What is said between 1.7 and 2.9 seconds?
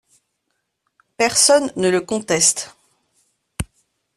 ne le conteste.